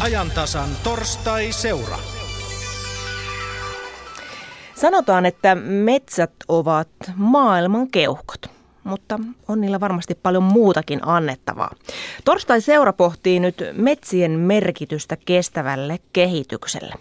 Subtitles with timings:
[0.00, 1.98] ajantasan torstai-seura.
[4.74, 8.50] Sanotaan, että metsät ovat maailman keuhkot,
[8.84, 9.18] mutta
[9.48, 11.74] on niillä varmasti paljon muutakin annettavaa.
[12.24, 16.94] Torstai-seura pohtii nyt metsien merkitystä kestävälle kehitykselle.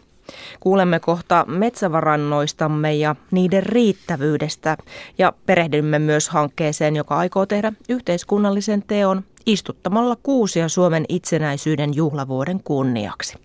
[0.59, 4.77] Kuulemme kohta metsävarannoistamme ja niiden riittävyydestä
[5.17, 13.37] ja perehdymme myös hankkeeseen, joka aikoo tehdä yhteiskunnallisen teon istuttamalla kuusia Suomen itsenäisyyden juhlavuoden kunniaksi.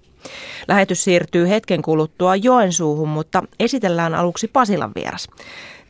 [0.68, 5.29] Lähetys siirtyy hetken kuluttua Joensuuhun, mutta esitellään aluksi Pasilan vieras.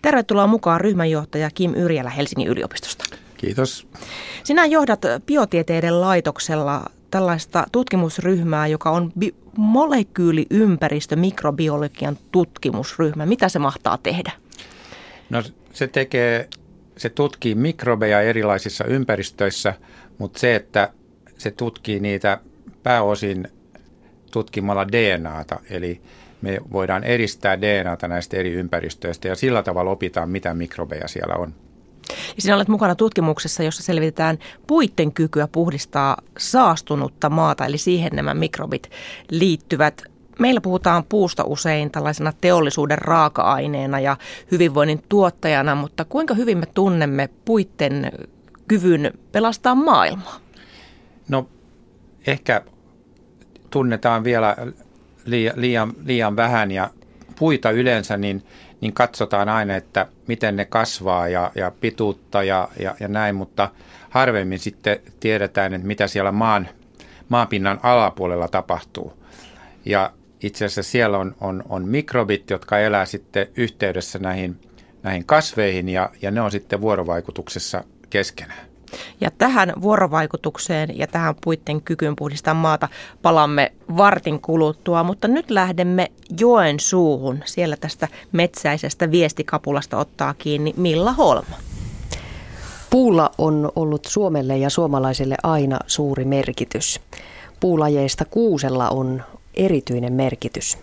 [0.02, 3.05] Tervetuloa mukaan ryhmänjohtaja Kim Yrjälä Helsingin yliopistosta.
[3.36, 3.86] Kiitos.
[4.45, 13.27] Sinä johdat biotieteiden laitoksella tällaista tutkimusryhmää, joka on bi- molekyyliympäristö mikrobiologian tutkimusryhmä.
[13.27, 14.33] Mitä se mahtaa tehdä?
[15.30, 16.48] No se tekee,
[16.96, 19.74] se tutkii mikrobeja erilaisissa ympäristöissä,
[20.18, 20.92] mutta se, että
[21.38, 22.38] se tutkii niitä
[22.82, 23.48] pääosin
[24.30, 26.00] tutkimalla DNAta, eli
[26.42, 31.55] me voidaan eristää DNAta näistä eri ympäristöistä ja sillä tavalla opitaan, mitä mikrobeja siellä on.
[32.08, 38.34] Ja sinä olet mukana tutkimuksessa, jossa selvitetään puitten kykyä puhdistaa saastunutta maata, eli siihen nämä
[38.34, 38.91] mikrobit
[39.30, 40.02] liittyvät.
[40.39, 44.17] Meillä puhutaan puusta usein tällaisena teollisuuden raaka-aineena ja
[44.50, 48.12] hyvinvoinnin tuottajana, mutta kuinka hyvin me tunnemme puitten
[48.69, 50.41] kyvyn pelastaa maailmaa?
[51.29, 51.48] No
[52.27, 52.62] ehkä
[53.70, 54.57] tunnetaan vielä
[55.25, 56.91] liian, liian, liian vähän ja
[57.39, 58.42] puita yleensä, niin,
[58.81, 63.70] niin katsotaan aina, että miten ne kasvaa ja, ja pituutta ja, ja, ja näin, mutta
[64.11, 66.69] harvemmin sitten tiedetään, että mitä siellä maan,
[67.29, 69.12] maapinnan alapuolella tapahtuu.
[69.85, 74.61] Ja itse asiassa siellä on, on, on mikrobit, jotka elää sitten yhteydessä näihin,
[75.03, 78.74] näihin kasveihin ja, ja ne on sitten vuorovaikutuksessa keskenään.
[79.20, 82.88] Ja tähän vuorovaikutukseen ja tähän puitten kykyyn puhdistaa maata
[83.22, 87.42] palamme vartin kuluttua, mutta nyt lähdemme joen suuhun.
[87.44, 91.56] Siellä tästä metsäisestä viestikapulasta ottaa kiinni Milla Holma.
[92.90, 97.00] Puulla on ollut Suomelle ja suomalaisille aina suuri merkitys.
[97.61, 99.23] Puulajeista kuusella on
[99.55, 100.79] erityinen merkitys.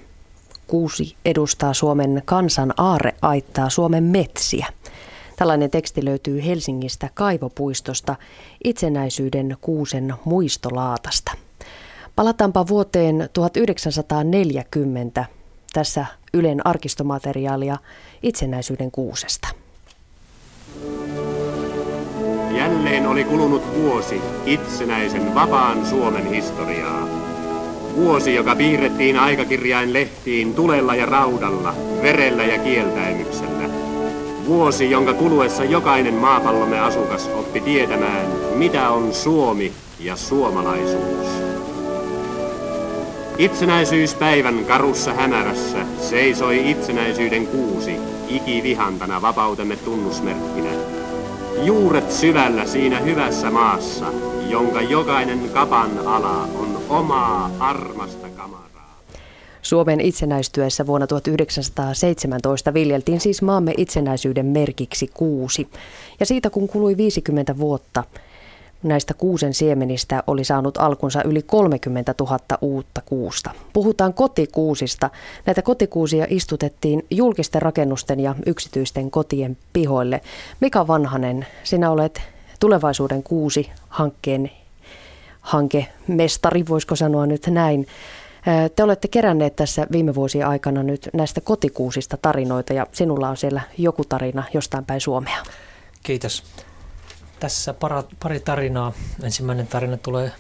[0.67, 4.65] Kuusi edustaa Suomen kansan aarreaittaa Suomen metsiä–
[5.35, 8.15] Tällainen teksti löytyy Helsingistä Kaivopuistosta
[8.63, 11.31] itsenäisyyden kuusen muistolaatasta.
[12.15, 15.25] Palataanpa vuoteen 1940
[15.73, 17.77] tässä Ylen arkistomateriaalia
[18.23, 19.47] itsenäisyyden kuusesta.
[22.57, 27.07] Jälleen oli kulunut vuosi itsenäisen vapaan Suomen historiaa.
[27.95, 33.80] Vuosi, joka piirrettiin aikakirjain lehtiin tulella ja raudalla, verellä ja kieltäimyksellä.
[34.45, 41.27] Vuosi, jonka kuluessa jokainen maapallomme asukas oppi tietämään, mitä on Suomi ja suomalaisuus.
[43.37, 47.95] Itsenäisyyspäivän karussa hämärässä seisoi itsenäisyyden kuusi,
[48.27, 50.69] ikivihantana vapautemme tunnusmerkkinä.
[51.63, 54.05] Juuret syvällä siinä hyvässä maassa,
[54.49, 58.70] jonka jokainen kapan ala on omaa armasta kamaa.
[59.61, 65.67] Suomen itsenäistyessä vuonna 1917 viljeltiin siis maamme itsenäisyyden merkiksi kuusi.
[66.19, 68.03] Ja siitä kun kului 50 vuotta,
[68.83, 73.51] näistä kuusen siemenistä oli saanut alkunsa yli 30 000 uutta kuusta.
[73.73, 75.09] Puhutaan kotikuusista.
[75.45, 80.21] Näitä kotikuusia istutettiin julkisten rakennusten ja yksityisten kotien pihoille.
[80.59, 82.21] Mika Vanhanen, sinä olet
[82.59, 84.51] tulevaisuuden kuusi hankkeen
[85.41, 87.87] hankemestari, voisiko sanoa nyt näin.
[88.75, 93.61] Te olette keränneet tässä viime vuosien aikana nyt näistä kotikuusista tarinoita ja sinulla on siellä
[93.77, 95.43] joku tarina jostain päin Suomea.
[96.03, 96.43] Kiitos.
[97.39, 98.93] Tässä para, pari tarinaa.
[99.23, 100.31] Ensimmäinen tarina tulee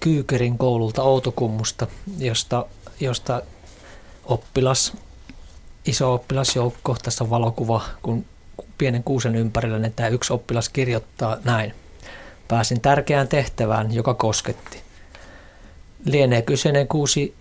[0.00, 1.86] Kyykerin koululta Outokummusta,
[2.18, 2.66] josta,
[3.00, 3.42] josta
[4.24, 4.92] oppilas,
[5.84, 8.24] iso oppilasjoukko, tässä on valokuva, kun
[8.78, 11.74] pienen kuusen ympärillä, niin tämä yksi oppilas kirjoittaa näin.
[12.48, 14.87] Pääsin tärkeään tehtävään, joka kosketti
[16.10, 17.34] lienee kyseinen kuusi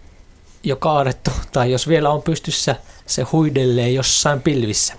[0.64, 2.76] jo kaadettu, tai jos vielä on pystyssä,
[3.06, 4.94] se huidellee jossain pilvissä.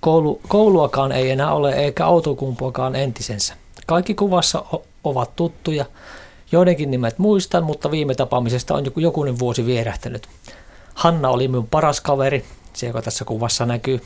[0.00, 3.54] Koulu, kouluakaan ei enää ole, eikä autokumpuakaan entisensä.
[3.86, 4.64] Kaikki kuvassa
[5.04, 5.84] ovat tuttuja.
[6.52, 10.28] Joidenkin nimet muistan, mutta viime tapaamisesta on joku jokunen vuosi vierähtänyt.
[10.94, 14.00] Hanna oli minun paras kaveri, se joka tässä kuvassa näkyy.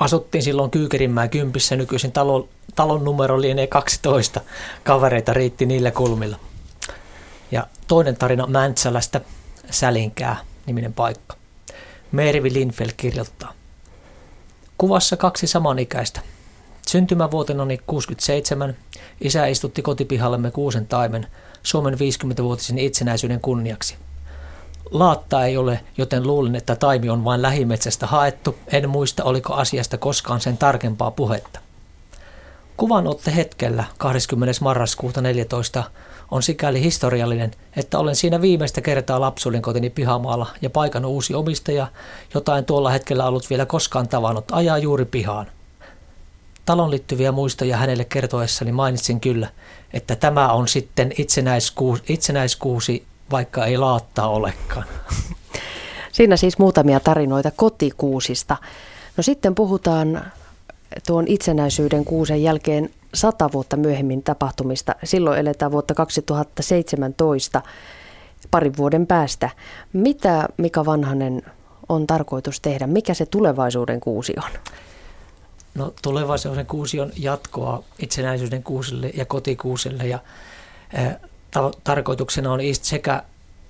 [0.00, 4.40] Asuttiin silloin Kyykerinmää kympissä, nykyisin talon, talon numero lienee 12.
[4.84, 6.36] Kavereita riitti niillä kulmilla.
[7.52, 9.20] Ja toinen tarina Mäntsälästä,
[9.70, 11.36] Sälinkää niminen paikka.
[12.12, 13.52] Mervi Linfeld kirjoittaa.
[14.78, 16.20] Kuvassa kaksi samanikäistä.
[16.88, 18.76] Syntymävuotenani 67
[19.20, 21.26] isä istutti kotipihallemme kuusen taimen
[21.62, 23.96] Suomen 50-vuotisen itsenäisyyden kunniaksi.
[24.90, 28.58] Laatta ei ole, joten luulin, että taimi on vain lähimetsästä haettu.
[28.68, 31.60] En muista, oliko asiasta koskaan sen tarkempaa puhetta.
[32.76, 34.58] Kuvanotte hetkellä 20.
[34.60, 35.84] marraskuuta 14
[36.32, 41.86] on sikäli historiallinen, että olen siinä viimeistä kertaa lapsuuden kotini pihamaalla ja paikan uusi omistaja,
[42.34, 45.46] jota en tuolla hetkellä ollut vielä koskaan tavannut, ajaa juuri pihaan.
[46.64, 49.48] Talon liittyviä muistoja hänelle kertoessani mainitsin kyllä,
[49.92, 54.84] että tämä on sitten itsenäiskuusi, itsenäiskuusi vaikka ei laattaa olekaan.
[56.12, 58.56] Siinä siis muutamia tarinoita kotikuusista.
[59.16, 60.24] No sitten puhutaan
[61.06, 64.94] tuon itsenäisyyden kuusen jälkeen sata vuotta myöhemmin tapahtumista.
[65.04, 67.62] Silloin eletään vuotta 2017
[68.50, 69.50] parin vuoden päästä.
[69.92, 71.42] Mitä Mika Vanhanen
[71.88, 72.86] on tarkoitus tehdä?
[72.86, 74.50] Mikä se tulevaisuuden kuusi on?
[75.74, 80.18] No tulevaisuuden kuusi on jatkoa itsenäisyyden kuusille ja kotikuusille ja
[81.50, 83.22] ta- tarkoituksena on sekä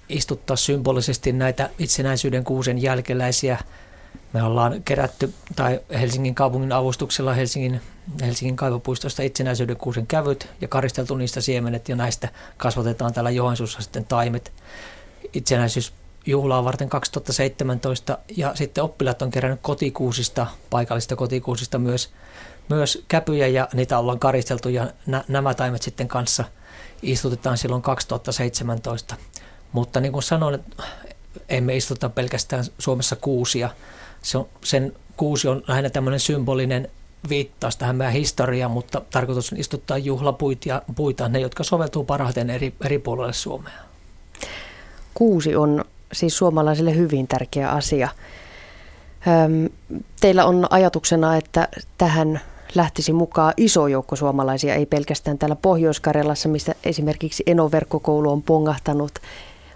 [0.09, 3.59] istuttaa symbolisesti näitä itsenäisyyden kuusen jälkeläisiä.
[4.33, 7.81] Me ollaan kerätty, tai Helsingin kaupungin avustuksella Helsingin,
[8.23, 14.05] Helsingin kaivopuistosta itsenäisyyden kuusen kävyt ja karisteltu niistä siemenet ja näistä kasvatetaan täällä Joensuussa sitten
[14.05, 14.53] taimet
[15.33, 22.13] itsenäisyysjuhlaa varten 2017 ja sitten oppilaat on kerännyt kotikuusista, paikallista kotikuusista myös,
[22.69, 26.45] myös käpyjä ja niitä ollaan karisteltu ja nä, nämä taimet sitten kanssa–
[27.03, 29.17] istutetaan silloin 2017.
[29.73, 30.65] Mutta niin kuin sanoin,
[31.49, 33.71] emme istuta pelkästään Suomessa kuusia.
[34.23, 36.89] Se on, sen kuusi on lähinnä tämmöinen symbolinen
[37.29, 42.75] viittaus tähän meidän historiaan, mutta tarkoitus on istuttaa juhlapuita, puita, ne, jotka soveltuu parhaiten eri,
[42.85, 43.79] eri puolille Suomea.
[45.15, 48.09] Kuusi on siis suomalaisille hyvin tärkeä asia.
[50.21, 52.41] Teillä on ajatuksena, että tähän
[52.75, 59.13] lähtisi mukaan iso joukko suomalaisia, ei pelkästään täällä Pohjois-Karjalassa, missä esimerkiksi Eno-verkkokoulu on pongahtanut,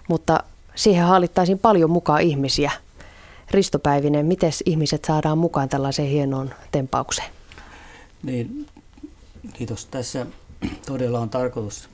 [0.07, 0.43] mutta
[0.75, 2.71] siihen haalittaisiin paljon mukaan ihmisiä.
[3.51, 7.29] Ristopäivinen, miten ihmiset saadaan mukaan tällaiseen hienoon tempaukseen?
[8.23, 8.67] Niin,
[9.53, 9.85] kiitos.
[9.85, 10.25] Tässä
[10.85, 11.89] todella on tarkoitus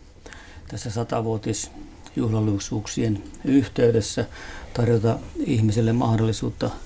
[0.68, 4.26] tässä satavuotisjuhlallisuuksien yhteydessä
[4.74, 6.70] tarjota ihmisille mahdollisuutta–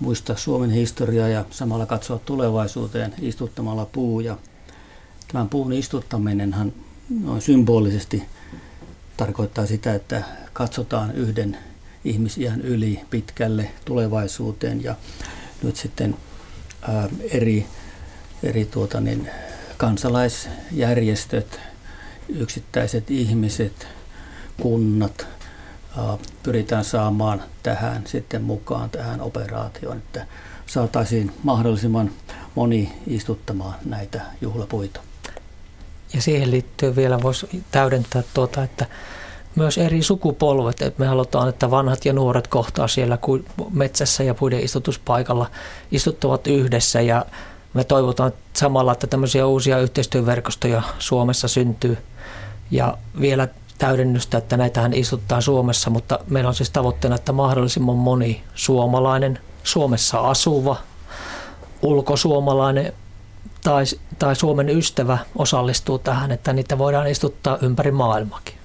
[0.00, 4.20] muistaa Suomen historiaa ja samalla katsoa tulevaisuuteen istuttamalla puu.
[4.20, 4.36] Ja
[5.32, 6.72] tämän puun istuttaminenhan
[7.22, 8.22] noin symbolisesti
[9.16, 11.58] tarkoittaa sitä, että katsotaan yhden
[12.04, 14.94] ihmisiän yli pitkälle tulevaisuuteen ja
[15.62, 16.16] nyt sitten
[16.82, 17.66] ää, eri,
[18.42, 19.30] eri tuota niin,
[19.76, 21.60] kansalaisjärjestöt,
[22.28, 23.86] yksittäiset ihmiset,
[24.60, 25.26] kunnat,
[26.42, 30.26] pyritään saamaan tähän sitten mukaan tähän operaatioon, että
[30.66, 32.10] saataisiin mahdollisimman
[32.54, 35.00] moni istuttamaan näitä juhlapuita.
[36.14, 38.86] Ja siihen liittyen vielä voisi täydentää tuota, että
[39.56, 43.18] myös eri sukupolvet, että me halutaan, että vanhat ja nuoret kohtaa siellä
[43.70, 45.50] metsässä ja puiden istutuspaikalla
[45.90, 47.26] istuttavat yhdessä ja
[47.74, 51.98] me toivotaan samalla, että tämmöisiä uusia yhteistyöverkostoja Suomessa syntyy.
[52.70, 53.48] Ja vielä
[53.78, 60.20] täydennystä, että näitähän istuttaa Suomessa, mutta meillä on siis tavoitteena, että mahdollisimman moni suomalainen, Suomessa
[60.20, 60.76] asuva,
[61.82, 62.92] ulkosuomalainen
[63.62, 63.84] tai,
[64.18, 68.63] tai Suomen ystävä osallistuu tähän, että niitä voidaan istuttaa ympäri maailmakin.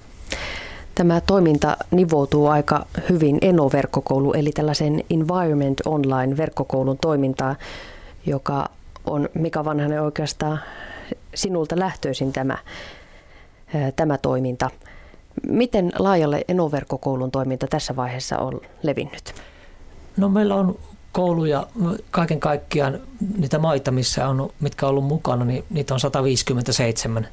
[1.00, 7.56] Tämä toiminta nivoutuu aika hyvin Eno-verkkokoulu, eli tällaisen Environment Online-verkkokoulun toimintaa,
[8.25, 8.70] joka
[9.06, 10.60] on Mika Vanhanen oikeastaan
[11.36, 12.58] sinulta lähtöisin tämä,
[13.96, 14.70] tämä toiminta.
[15.48, 19.34] Miten laajalle Enoverkkokoulun toiminta tässä vaiheessa on levinnyt?
[20.18, 20.79] No meillä on
[21.12, 21.68] kouluja,
[22.12, 23.00] kaiken kaikkiaan
[23.38, 27.27] niitä maita, missä on, mitkä on ollut mukana, niin niitä on 157.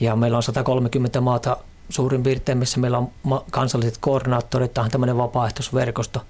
[0.00, 1.56] Ja meillä on 130 maata
[1.88, 3.10] suurin piirtein, missä meillä on
[3.50, 6.22] kansalliset koordinaattorit, tämä on tämmöinen vapaaehtoisverkosto.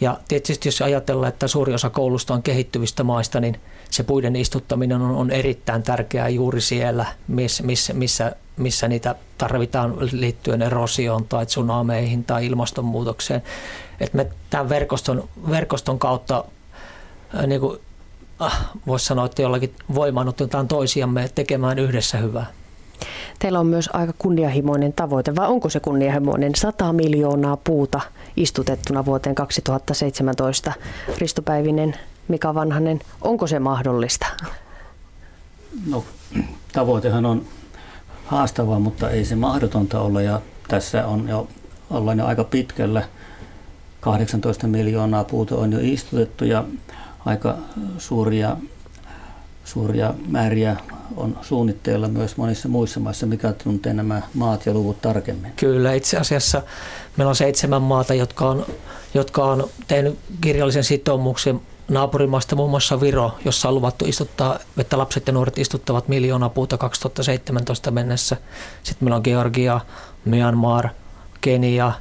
[0.00, 5.02] Ja tietysti jos ajatellaan, että suuri osa koulusta on kehittyvistä maista, niin se puiden istuttaminen
[5.02, 11.46] on, on erittäin tärkeää juuri siellä, missä, missä, missä, missä niitä tarvitaan liittyen erosioon tai
[11.46, 13.42] tsunameihin tai ilmastonmuutokseen.
[14.00, 16.44] Et me tämän verkoston, verkoston kautta
[17.46, 17.78] niin kuin,
[18.42, 22.46] äh, voisi sanoa, että jollakin voimaannutetaan toisiamme tekemään yhdessä hyvää.
[23.38, 28.00] Teillä on myös aika kunnianhimoinen tavoite, vai onko se kunnianhimoinen 100 miljoonaa puuta
[28.36, 30.72] istutettuna vuoteen 2017?
[31.18, 31.96] Ristopäivinen,
[32.28, 34.26] Mika Vanhanen, onko se mahdollista?
[35.86, 36.04] No,
[36.72, 37.44] tavoitehan on
[38.24, 41.48] haastava, mutta ei se mahdotonta ole ja tässä on jo,
[41.90, 43.02] ollaan jo aika pitkällä.
[44.00, 46.64] 18 miljoonaa puuta on jo istutettu ja
[47.24, 47.56] aika
[47.98, 48.56] suuria
[49.64, 50.76] suuria määriä
[51.16, 53.26] on suunnitteilla myös monissa muissa maissa.
[53.26, 55.52] Mikä tuntee nämä maat ja luvut tarkemmin?
[55.56, 56.62] Kyllä, itse asiassa
[57.16, 58.66] meillä on seitsemän maata, jotka on,
[59.14, 65.26] jotka on tehnyt kirjallisen sitoumuksen naapurimaasta muun muassa Viro, jossa on luvattu istuttaa, että lapset
[65.26, 68.36] ja nuoret istuttavat miljoonaa puuta 2017 mennessä.
[68.82, 69.80] Sitten meillä on Georgia,
[70.24, 70.88] Myanmar,
[71.40, 71.92] Kenia,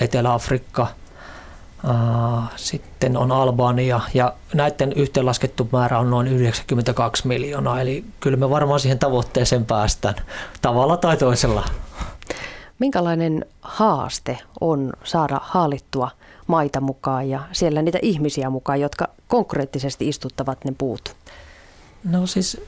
[0.00, 0.86] Etelä-Afrikka,
[2.56, 8.80] sitten on Albania ja näiden yhteenlaskettu määrä on noin 92 miljoonaa, eli kyllä me varmaan
[8.80, 10.14] siihen tavoitteeseen päästään
[10.62, 11.64] tavalla tai toisella.
[12.78, 16.10] Minkälainen haaste on saada haalittua
[16.46, 21.16] maita mukaan ja siellä niitä ihmisiä mukaan, jotka konkreettisesti istuttavat ne puut?
[22.04, 22.60] No siis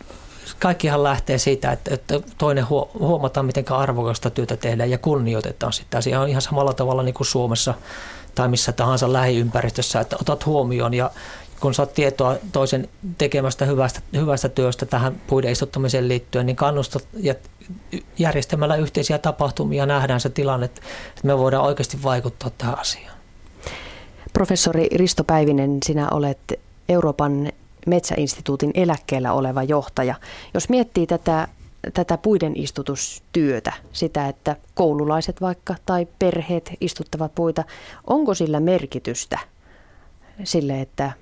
[0.59, 2.67] kaikkihan lähtee siitä, että, että toinen
[2.99, 5.99] huomataan, miten arvokasta työtä tehdään ja kunnioitetaan sitä.
[5.99, 7.75] Asia on ihan samalla tavalla niin kuin Suomessa
[8.35, 11.11] tai missä tahansa lähiympäristössä, että otat huomioon ja
[11.61, 17.35] kun saat tietoa toisen tekemästä hyvästä, hyvästä työstä tähän puiden istuttamiseen liittyen, niin kannustat ja
[18.19, 20.81] järjestämällä yhteisiä tapahtumia nähdään se tilanne, että
[21.23, 23.17] me voidaan oikeasti vaikuttaa tähän asiaan.
[24.33, 27.53] Professori Risto Päivinen, sinä olet Euroopan
[27.87, 30.15] metsäinstituutin eläkkeellä oleva johtaja.
[30.55, 31.49] Jos miettii tätä,
[31.95, 37.65] tätä puiden istutustyötä, sitä, että koululaiset vaikka tai perheet istuttavat puita,
[38.07, 39.39] onko sillä merkitystä
[40.45, 41.13] sille, että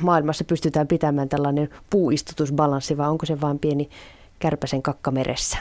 [0.00, 3.90] maailmassa pystytään pitämään tällainen puuistutusbalanssi vai onko se vain pieni
[4.38, 5.58] kärpäsen kakka meressä?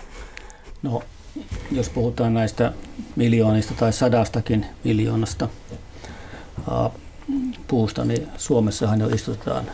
[0.83, 1.01] No,
[1.71, 2.73] jos puhutaan näistä
[3.15, 5.49] miljoonista tai sadastakin miljoonasta
[7.67, 9.65] puusta, niin Suomessahan jo istutetaan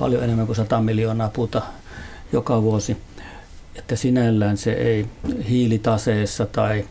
[0.00, 1.62] paljon enemmän kuin 100 miljoonaa puuta
[2.32, 2.96] joka vuosi.
[3.76, 5.06] Että sinällään se ei
[5.48, 6.84] hiilitaseessa tai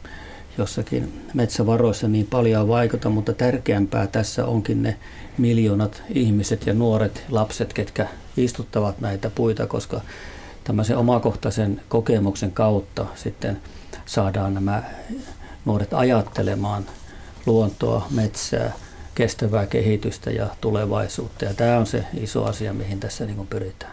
[0.58, 4.98] jossakin metsävaroissa niin paljon vaikuta, mutta tärkeämpää tässä onkin ne
[5.38, 10.01] miljoonat ihmiset ja nuoret lapset, ketkä istuttavat näitä puita, koska
[10.63, 13.62] tämmöisen omakohtaisen kokemuksen kautta sitten
[14.06, 14.84] saadaan nämä
[15.66, 16.86] nuoret ajattelemaan
[17.46, 18.74] luontoa, metsää,
[19.20, 21.46] kestävää kehitystä ja tulevaisuutta.
[21.46, 23.92] Ja tämä on se iso asia, mihin tässä niin pyritään.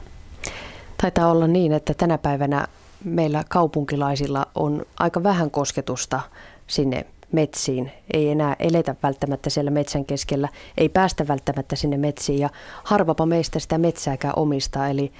[1.00, 2.66] Taitaa olla niin, että tänä päivänä
[3.04, 6.21] meillä kaupunkilaisilla on aika vähän kosketusta
[6.66, 7.92] sinne metsiin.
[8.14, 12.50] Ei enää eletä välttämättä siellä metsän keskellä, ei päästä välttämättä sinne metsiin ja
[12.85, 14.88] harvapa meistä sitä metsääkään omistaa.
[14.88, 15.12] Eli,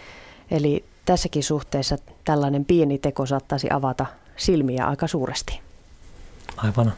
[0.51, 5.61] eli tässäkin suhteessa tällainen pieni teko saattaisi avata silmiä aika suuresti.
[6.57, 6.93] Aivan.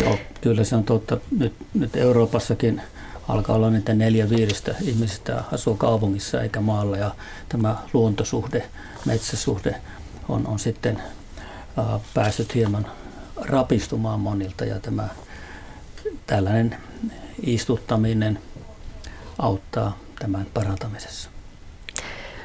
[0.00, 1.18] Joo, kyllä se on totta.
[1.38, 2.82] Nyt, nyt Euroopassakin
[3.28, 7.14] alkaa olla niitä neljä viidestä ihmisistä asuu kaupungissa eikä maalla ja
[7.48, 8.68] tämä luontosuhde,
[9.04, 9.74] metsäsuhde
[10.28, 11.02] on, on sitten
[11.78, 12.86] äh, päässyt hieman
[13.36, 15.08] rapistumaan monilta ja tämä
[16.26, 16.76] tällainen
[17.42, 18.38] istuttaminen
[19.38, 21.30] auttaa tämän parantamisessa.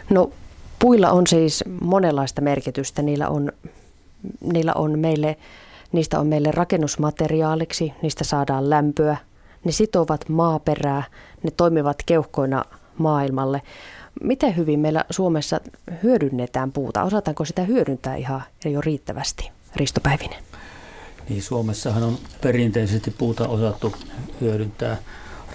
[0.10, 0.32] No
[0.80, 3.02] puilla on siis monenlaista merkitystä.
[3.02, 3.52] Niillä on,
[4.54, 5.38] niillä on meille,
[5.92, 9.18] niistä on meille rakennusmateriaaliksi, niistä saadaan lämpöä,
[9.64, 11.04] ne sitovat maaperää,
[11.44, 12.66] ne toimivat keuhkoina
[12.98, 13.62] maailmalle.
[14.22, 15.60] Miten hyvin meillä Suomessa
[16.04, 17.04] hyödynnetään puuta?
[17.04, 19.52] Osataanko sitä hyödyntää ihan jo riittävästi?
[19.76, 20.44] Risto Päivinen.
[21.30, 23.96] Niin Suomessahan on perinteisesti puuta osattu
[24.42, 24.98] hyödyntää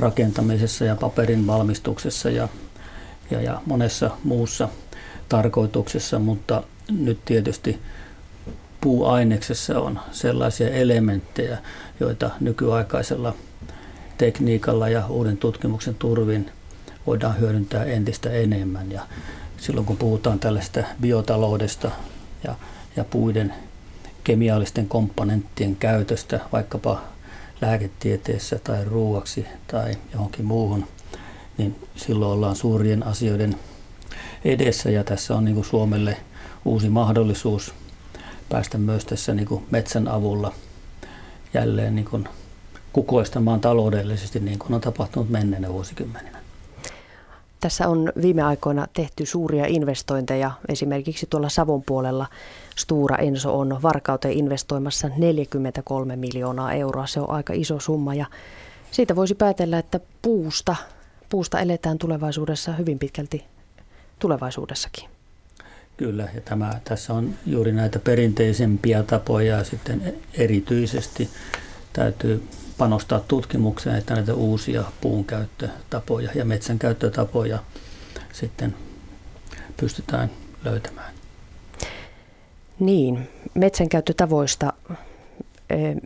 [0.00, 2.48] rakentamisessa ja paperin valmistuksessa ja,
[3.30, 4.68] ja, ja monessa muussa
[5.28, 7.78] tarkoituksessa, mutta nyt tietysti
[8.82, 11.58] puuaineksessa on sellaisia elementtejä,
[12.00, 13.34] joita nykyaikaisella
[14.18, 16.50] tekniikalla ja uuden tutkimuksen turvin
[17.06, 18.92] voidaan hyödyntää entistä enemmän.
[18.92, 19.02] Ja
[19.56, 21.90] silloin kun puhutaan tällaista biotaloudesta
[22.44, 22.54] ja,
[22.96, 23.54] ja puiden
[24.24, 27.02] kemiallisten komponenttien käytöstä vaikkapa
[27.60, 30.86] lääketieteessä tai ruuaksi tai johonkin muuhun,
[31.58, 33.56] niin silloin ollaan suurien asioiden
[34.44, 36.16] edessä ja tässä on niin kuin Suomelle
[36.64, 37.74] uusi mahdollisuus
[38.52, 40.52] päästä myös tässä niin kuin metsän avulla
[41.54, 42.28] jälleen niin kuin
[42.92, 46.38] kukoistamaan taloudellisesti niin kuin on tapahtunut menneenä vuosikymmeninä.
[47.60, 50.50] Tässä on viime aikoina tehty suuria investointeja.
[50.68, 52.26] Esimerkiksi tuolla Savon puolella
[52.76, 57.06] Stura Enso on varkauteen investoimassa 43 miljoonaa euroa.
[57.06, 58.26] Se on aika iso summa ja
[58.90, 60.76] siitä voisi päätellä, että puusta,
[61.28, 63.44] puusta eletään tulevaisuudessa hyvin pitkälti
[64.18, 65.11] tulevaisuudessakin.
[65.96, 71.28] Kyllä, ja tämä, tässä on juuri näitä perinteisempiä tapoja ja sitten erityisesti
[71.92, 77.58] täytyy panostaa tutkimukseen, että näitä uusia puun käyttötapoja ja metsän käyttötapoja
[78.32, 78.74] sitten
[79.76, 80.30] pystytään
[80.64, 81.14] löytämään.
[82.80, 84.72] Niin, metsänkäyttötavoista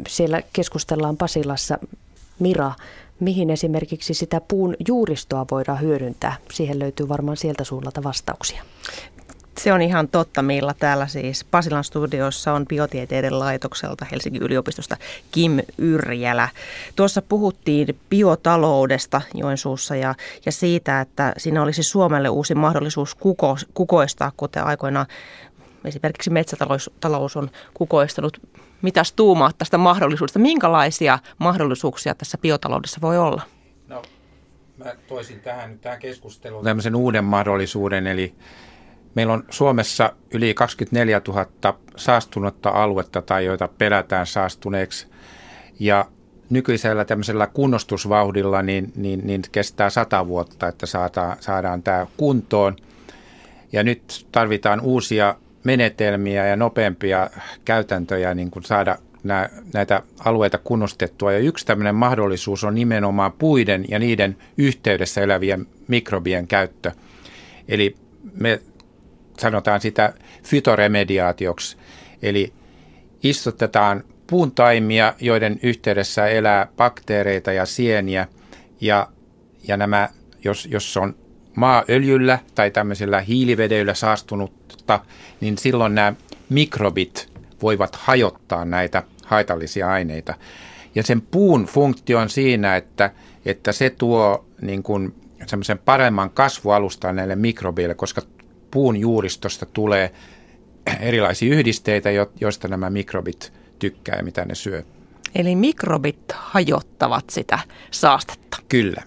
[0.08, 1.78] siellä keskustellaan Pasilassa
[2.38, 2.72] Mira,
[3.20, 6.36] mihin esimerkiksi sitä puun juuristoa voidaan hyödyntää?
[6.52, 8.62] Siihen löytyy varmaan sieltä suunnalta vastauksia.
[9.58, 10.42] Se on ihan totta.
[10.42, 14.96] Meillä täällä siis Pasilan studiossa on biotieteiden laitokselta Helsingin yliopistosta
[15.30, 16.48] Kim Yrjälä.
[16.96, 20.14] Tuossa puhuttiin biotaloudesta Joensuussa ja,
[20.46, 25.06] ja siitä, että siinä olisi Suomelle uusi mahdollisuus kuko, kukoistaa, kuten aikoinaan
[25.84, 28.40] esimerkiksi metsätalous on kukoistanut.
[28.82, 30.38] Mitäs tuumaat tästä mahdollisuudesta?
[30.38, 33.42] Minkälaisia mahdollisuuksia tässä biotaloudessa voi olla?
[33.88, 34.02] No,
[34.76, 38.34] mä toisin tähän, tähän keskusteluun tämmöisen uuden mahdollisuuden, eli
[39.16, 41.46] Meillä on Suomessa yli 24 000
[41.96, 45.06] saastunutta aluetta tai joita pelätään saastuneeksi.
[45.80, 46.04] Ja
[46.50, 52.76] nykyisellä tämmöisellä kunnostusvauhdilla niin, niin, niin kestää sata vuotta, että saadaan, saadaan tämä kuntoon.
[53.72, 57.30] Ja nyt tarvitaan uusia menetelmiä ja nopeampia
[57.64, 61.32] käytäntöjä niin kuin saada nää, näitä alueita kunnostettua.
[61.32, 66.92] Ja yksi tämmöinen mahdollisuus on nimenomaan puiden ja niiden yhteydessä elävien mikrobien käyttö.
[67.68, 67.96] Eli
[68.40, 68.60] me
[69.38, 70.12] sanotaan sitä
[70.42, 71.76] fytoremediaatioksi,
[72.22, 72.52] eli
[73.22, 78.26] istutetaan puuntaimia, joiden yhteydessä elää bakteereita ja sieniä,
[78.80, 79.08] ja,
[79.68, 80.08] ja nämä,
[80.44, 81.16] jos, jos on
[81.56, 85.00] maaöljyllä tai tämmöisellä hiilivedellä saastunutta,
[85.40, 86.14] niin silloin nämä
[86.48, 87.28] mikrobit
[87.62, 90.34] voivat hajottaa näitä haitallisia aineita.
[90.94, 93.10] Ja sen puun funktio on siinä, että,
[93.44, 95.14] että se tuo niin kuin
[95.46, 98.22] semmoisen paremman kasvualustan näille mikrobeille, koska
[98.76, 100.10] puun juuristosta tulee
[101.00, 104.82] erilaisia yhdisteitä, joista nämä mikrobit tykkää ja mitä ne syö.
[105.34, 107.58] Eli mikrobit hajottavat sitä
[107.90, 108.56] saastetta.
[108.68, 109.02] Kyllä.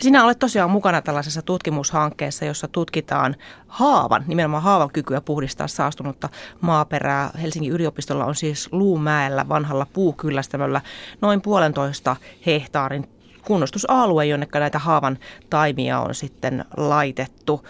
[0.00, 6.28] Sinä olet tosiaan mukana tällaisessa tutkimushankkeessa, jossa tutkitaan haavan, nimenomaan haavan kykyä puhdistaa saastunutta
[6.60, 7.30] maaperää.
[7.42, 10.80] Helsingin yliopistolla on siis Luumäellä vanhalla puukyllästämöllä
[11.20, 12.16] noin puolentoista
[12.46, 13.08] hehtaarin
[13.44, 15.18] kunnostusalue, jonne näitä haavan
[15.50, 17.64] taimia on sitten laitettu.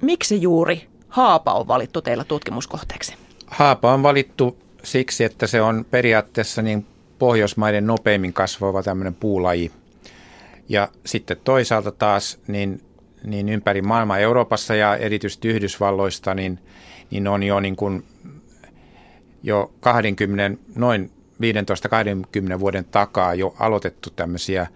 [0.00, 3.14] Miksi juuri Haapa on valittu teillä tutkimuskohteeksi?
[3.46, 6.86] Haapa on valittu siksi, että se on periaatteessa niin
[7.18, 9.70] Pohjoismaiden nopeimmin kasvava tämmöinen puulaji.
[10.68, 12.82] Ja sitten toisaalta taas niin,
[13.24, 16.58] niin ympäri maailmaa Euroopassa ja erityisesti Yhdysvalloista niin,
[17.10, 18.04] niin on jo, niin kuin,
[19.42, 21.10] jo 20, noin
[22.56, 24.66] 15-20 vuoden takaa jo aloitettu tämmöisiä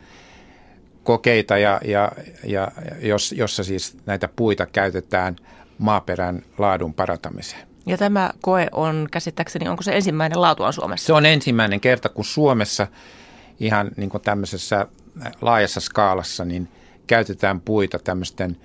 [1.04, 2.12] kokeita, ja, ja,
[2.44, 2.68] ja,
[3.00, 5.36] jos, jossa siis näitä puita käytetään
[5.78, 7.68] maaperän laadun parantamiseen.
[7.86, 11.06] Ja tämä koe on käsittääkseni, onko se ensimmäinen laatuaan Suomessa?
[11.06, 12.86] Se on ensimmäinen kerta, kun Suomessa
[13.60, 14.86] ihan niin kuin tämmöisessä
[15.40, 16.68] laajassa skaalassa niin
[17.06, 18.56] käytetään puita tämmöisten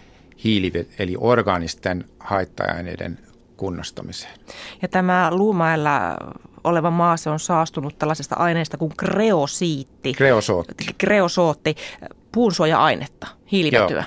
[0.43, 3.19] hiili- eli orgaanisten haitta-aineiden
[3.57, 4.33] kunnostamiseen.
[4.81, 6.17] Ja tämä Luumaella
[6.63, 10.13] oleva maa, se on saastunut tällaisesta aineesta kuin kreosiitti.
[10.13, 10.85] Kreosootti.
[10.97, 11.75] Kreosootti
[12.31, 14.03] puunsuoja-ainetta, hiilivetyä.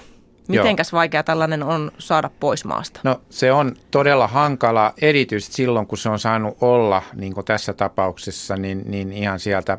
[0.48, 0.62] Joo.
[0.62, 3.00] Mitenkäs vaikea tällainen on saada pois maasta?
[3.04, 7.72] No se on todella hankala, erityisesti silloin kun se on saanut olla, niin kuin tässä
[7.72, 9.78] tapauksessa, niin, niin ihan sieltä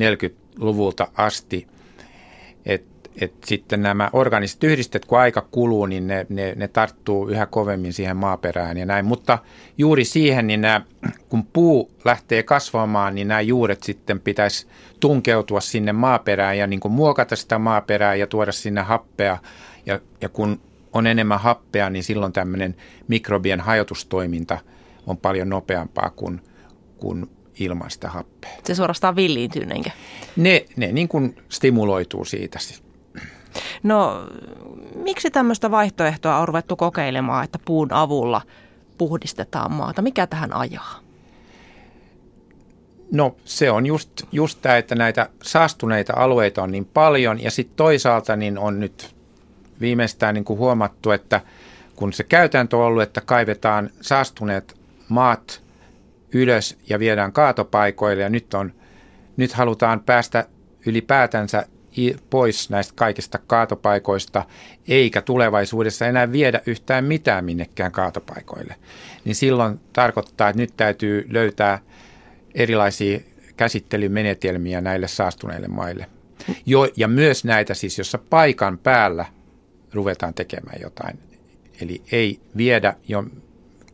[0.00, 1.66] 40-luvulta asti.
[2.66, 2.84] Et,
[3.20, 7.92] et sitten nämä organiset yhdistet, kun aika kuluu, niin ne, ne, ne tarttuu yhä kovemmin
[7.92, 9.04] siihen maaperään ja näin.
[9.04, 9.38] Mutta
[9.78, 10.80] juuri siihen, niin nämä,
[11.28, 14.66] kun puu lähtee kasvamaan, niin nämä juuret sitten pitäisi
[15.00, 19.38] tunkeutua sinne maaperään ja niin kuin muokata sitä maaperää ja tuoda sinne happea.
[19.86, 20.60] Ja, ja kun
[20.92, 22.76] on enemmän happea, niin silloin tämmöinen
[23.08, 24.58] mikrobien hajotustoiminta
[25.06, 26.40] on paljon nopeampaa kuin,
[26.96, 28.50] kuin ilman sitä happea.
[28.64, 29.66] Se suorastaan villiintyy?
[30.36, 32.58] Ne, ne niin kuin stimuloituu siitä.
[33.82, 34.26] No,
[34.94, 38.40] miksi tämmöistä vaihtoehtoa on ruvettu kokeilemaan, että puun avulla
[38.98, 40.02] puhdistetaan maata?
[40.02, 40.98] Mikä tähän ajaa?
[43.12, 47.76] No se on just, just tämä, että näitä saastuneita alueita on niin paljon ja sitten
[47.76, 49.14] toisaalta niin on nyt
[49.80, 51.40] viimeistään niin kuin huomattu, että
[51.96, 54.76] kun se käytäntö on ollut, että kaivetaan saastuneet
[55.08, 55.62] maat
[56.32, 58.72] ylös ja viedään kaatopaikoille ja nyt, on,
[59.36, 60.46] nyt halutaan päästä
[60.86, 61.66] ylipäätänsä
[62.30, 64.44] pois näistä kaikista kaatopaikoista,
[64.88, 68.76] eikä tulevaisuudessa enää viedä yhtään mitään minnekään kaatopaikoille.
[69.24, 71.78] Niin silloin tarkoittaa, että nyt täytyy löytää–
[72.54, 73.20] erilaisia
[73.56, 76.06] käsittelymenetelmiä näille saastuneille maille.
[76.66, 79.24] Jo, ja myös näitä siis, jossa paikan päällä
[79.92, 81.18] ruvetaan tekemään jotain.
[81.80, 83.24] Eli ei viedä jo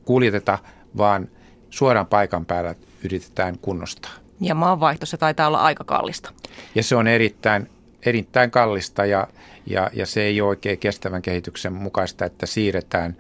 [0.05, 0.59] kuljeteta,
[0.97, 1.29] vaan
[1.71, 4.13] suoraan paikan päällä yritetään kunnostaa.
[4.41, 6.33] Ja maanvaihto se taitaa olla aika kallista.
[6.75, 7.71] Ja se on erittäin,
[8.07, 9.29] erittäin kallista ja,
[9.67, 13.17] ja, ja se ei ole oikein kestävän kehityksen mukaista, että siirretään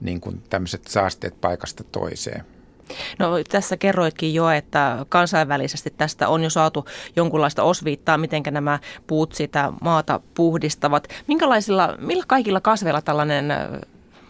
[0.00, 2.44] niin kuin tämmöiset saasteet paikasta toiseen.
[3.18, 6.84] No tässä kerroitkin jo, että kansainvälisesti tästä on jo saatu
[7.16, 11.08] jonkunlaista osviittaa, miten nämä puut sitä maata puhdistavat.
[11.26, 13.52] Minkälaisilla, millä kaikilla kasveilla tällainen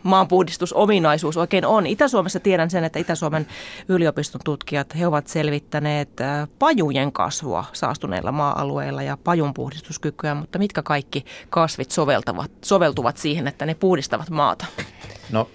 [0.03, 1.87] maanpuhdistusominaisuus oikein on.
[1.87, 3.47] Itä-Suomessa tiedän sen, että Itä-Suomen
[3.89, 6.09] yliopiston tutkijat, he ovat selvittäneet
[6.59, 13.67] pajujen kasvua saastuneilla maa-alueilla ja pajun puhdistuskykyä, mutta mitkä kaikki kasvit soveltavat, soveltuvat siihen, että
[13.67, 14.67] ne puhdistavat maata?
[15.31, 15.51] No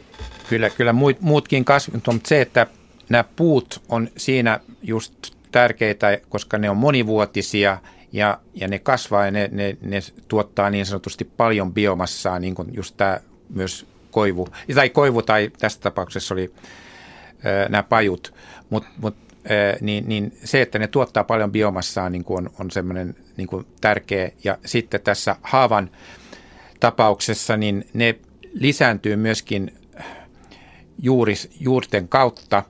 [0.49, 2.67] kyllä, kyllä muutkin kasvit, mutta se, että
[3.09, 5.13] nämä puut on siinä just
[5.51, 7.77] tärkeitä, koska ne on monivuotisia
[8.11, 12.67] ja, ja ne kasvaa ja ne, ne, ne tuottaa niin sanotusti paljon biomassaa, niin kuin
[12.75, 16.53] just tämä myös koivu, tai koivu tai tässä tapauksessa oli
[17.43, 18.33] ää, nämä pajut,
[18.69, 19.15] mutta mut,
[19.81, 23.65] niin, niin se, että ne tuottaa paljon biomassaa niin kuin on, on semmoinen niin kuin
[23.81, 24.31] tärkeä.
[24.43, 25.89] Ja sitten tässä haavan
[26.79, 28.15] tapauksessa, niin ne
[28.53, 29.73] lisääntyy myöskin
[31.01, 32.63] juuris, juurten kautta,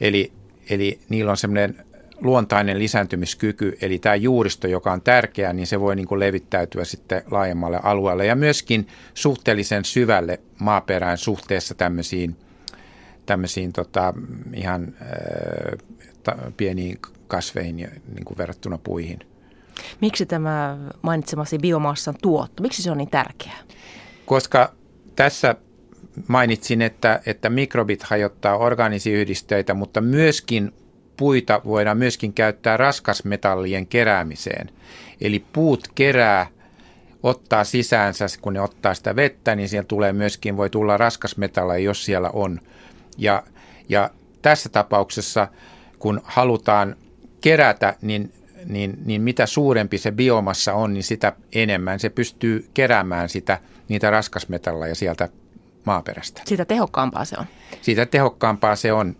[0.00, 0.32] eli,
[0.70, 1.84] eli niillä on semmoinen
[2.20, 7.22] luontainen lisääntymiskyky, eli tämä juuristo, joka on tärkeä, niin se voi niin kuin levittäytyä sitten
[7.30, 12.36] laajemmalle alueelle ja myöskin suhteellisen syvälle maaperään suhteessa tämmöisiin,
[13.26, 14.14] tämmöisiin tota,
[14.54, 15.78] ihan äh,
[16.22, 19.18] ta, pieniin kasveihin niin kuin verrattuna puihin.
[20.00, 23.58] Miksi tämä mainitsemasi biomassan tuotto, miksi se on niin tärkeää?
[24.26, 24.72] Koska
[25.16, 25.54] tässä
[26.28, 30.72] mainitsin, että, että mikrobit hajottaa organisiyhdisteitä, mutta myöskin
[31.20, 34.70] puita voidaan myöskin käyttää raskasmetallien keräämiseen.
[35.20, 36.46] Eli puut kerää,
[37.22, 42.04] ottaa sisäänsä, kun ne ottaa sitä vettä, niin siellä tulee myöskin, voi tulla raskasmetalleja, jos
[42.04, 42.60] siellä on.
[43.18, 43.42] Ja,
[43.88, 44.10] ja
[44.42, 45.48] tässä tapauksessa,
[45.98, 46.96] kun halutaan
[47.40, 48.32] kerätä, niin,
[48.66, 54.10] niin, niin mitä suurempi se biomassa on, niin sitä enemmän se pystyy keräämään sitä, niitä
[54.10, 55.28] raskasmetalleja sieltä
[55.84, 56.42] maaperästä.
[56.44, 57.46] Sitä tehokkaampaa se on.
[57.82, 59.16] Siitä tehokkaampaa se on.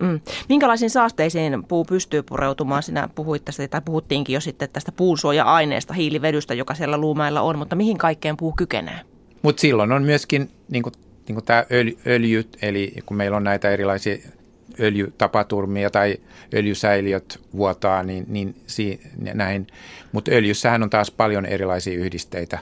[0.00, 0.20] Mm.
[0.48, 2.82] Minkälaisiin saasteisiin puu pystyy pureutumaan?
[2.82, 7.76] Sinä puhuit tästä, tai puhuttiinkin jo sitten tästä puunsuoja-aineesta, hiilivedystä, joka siellä luumailla on, mutta
[7.76, 9.00] mihin kaikkeen puu kykenee?
[9.42, 10.92] Mutta silloin on myöskin niin kuin,
[11.28, 14.16] niin kuin tämä öljy, öljyt, eli kun meillä on näitä erilaisia
[14.80, 16.16] öljytapaturmia tai
[16.54, 19.00] öljysäiliöt vuotaa, niin, niin si,
[19.34, 19.66] näin.
[20.12, 22.58] Mutta öljyssähän on taas paljon erilaisia yhdisteitä.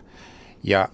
[0.63, 0.89] Ja,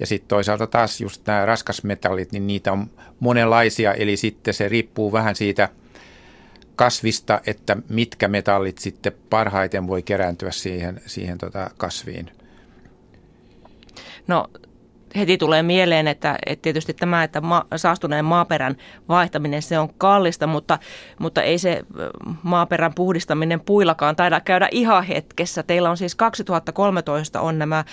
[0.00, 5.12] ja sitten toisaalta taas just nämä raskasmetallit, niin niitä on monenlaisia, eli sitten se riippuu
[5.12, 5.68] vähän siitä
[6.76, 12.30] kasvista, että mitkä metallit sitten parhaiten voi kerääntyä siihen, siihen tota kasviin.
[14.26, 14.50] No
[15.16, 18.76] heti tulee mieleen, että, että tietysti tämä, että ma, saastuneen maaperän
[19.08, 20.78] vaihtaminen, se on kallista, mutta,
[21.18, 21.82] mutta ei se
[22.42, 25.62] maaperän puhdistaminen puillakaan taida käydä ihan hetkessä.
[25.62, 27.84] Teillä on siis 2013 on nämä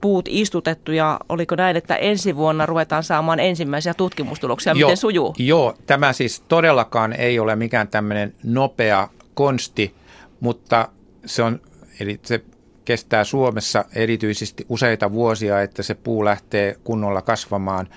[0.00, 5.34] puut istutettu ja oliko näin, että ensi vuonna ruvetaan saamaan ensimmäisiä tutkimustuloksia, joo, miten sujuu?
[5.38, 9.94] Joo, tämä siis todellakaan ei ole mikään tämmöinen nopea konsti,
[10.40, 10.88] mutta
[11.26, 11.60] se on,
[12.00, 12.44] eli se
[12.88, 17.88] kestää Suomessa erityisesti useita vuosia, että se puu lähtee kunnolla kasvamaan.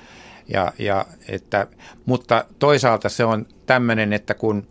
[0.48, 1.68] Ja, ja että,
[2.06, 4.68] mutta toisaalta se on tämmöinen, että kun,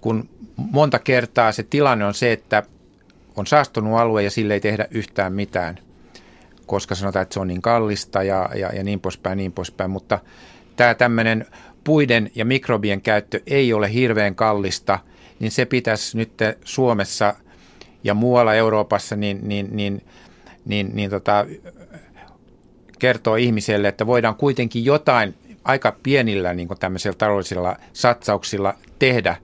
[0.00, 2.62] kun monta kertaa se tilanne on se, että
[3.36, 5.78] on saastunut alue ja sille ei tehdä yhtään mitään,
[6.66, 9.90] koska sanotaan, että se on niin kallista ja, ja, ja niin poispäin, niin poispäin.
[9.90, 10.18] Mutta
[10.76, 11.46] tämä tämmöinen
[11.84, 14.98] puiden ja mikrobien käyttö ei ole hirveän kallista,
[15.40, 16.32] niin se pitäisi nyt
[16.64, 17.34] Suomessa–
[18.04, 20.02] ja muualla Euroopassa, niin, niin, niin,
[20.64, 21.46] niin, niin tota,
[22.98, 25.34] kertoo ihmiselle, että voidaan kuitenkin jotain
[25.64, 29.36] aika pienillä niin tämmöisillä taloudellisilla satsauksilla tehdä.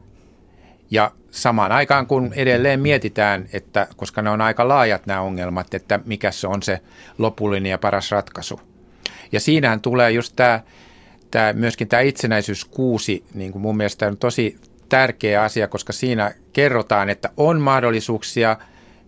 [0.91, 6.01] Ja samaan aikaan kun edelleen mietitään, että koska ne on aika laajat nämä ongelmat, että
[6.05, 6.81] mikä se on se
[7.19, 8.61] lopullinen ja paras ratkaisu.
[9.33, 10.61] Ja siinähän tulee just tämä,
[11.31, 14.57] tämä myöskin tämä itsenäisyys kuusi, niin kuin mun mielestä on tosi
[14.89, 18.57] tärkeä asia, koska siinä kerrotaan, että on mahdollisuuksia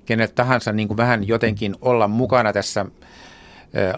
[0.07, 2.87] kenet tahansa niin kuin vähän jotenkin olla mukana tässä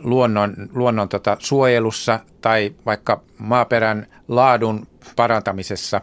[0.03, 4.87] luonnon, luonnon tota, suojelussa tai vaikka maaperän laadun
[5.17, 6.01] parantamisessa.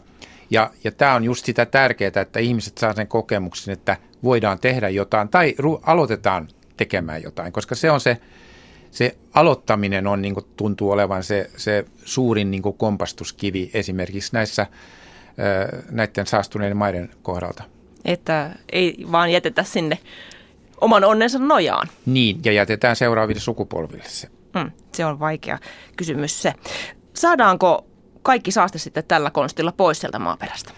[0.49, 4.89] Ja, ja tämä on just sitä tärkeää, että ihmiset saa sen kokemuksen, että voidaan tehdä
[4.89, 8.17] jotain tai ru- aloitetaan tekemään jotain, koska se on se,
[8.91, 14.67] se aloittaminen on, niin kuin tuntuu olevan se, se suurin niin kuin kompastuskivi esimerkiksi näissä
[15.91, 17.63] näiden saastuneiden maiden kohdalta.
[18.05, 19.97] Että ei vaan jätetä sinne
[20.81, 21.87] oman onnensa nojaan.
[22.05, 24.27] Niin, ja jätetään seuraaville sukupolville se.
[24.55, 25.57] Mm, se on vaikea
[25.97, 26.53] kysymys se.
[27.13, 27.85] Saadaanko
[28.21, 30.71] kaikki saaste sitten tällä konstilla pois sieltä maaperästä?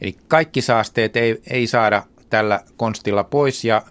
[0.00, 3.82] Eli kaikki saasteet ei, ei saada tällä konstilla pois ja